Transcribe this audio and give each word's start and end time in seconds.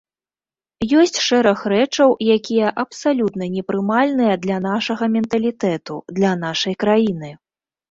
Ёсць 1.01 1.19
шэраг 1.25 1.59
рэчаў, 1.73 2.09
якія 2.37 2.71
абсалютна 2.85 3.51
непрымальныя 3.59 4.33
для 4.47 4.57
нашага 4.69 5.03
менталітэту, 5.19 6.01
для 6.19 6.35
нашай 6.45 6.73
краіны. 6.87 7.29